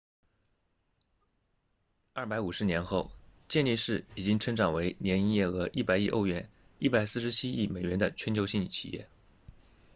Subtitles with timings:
[2.15, 3.11] 250年后
[3.47, 9.07] 健力士已经成长为年营业额100亿欧元147亿美元的全球性企业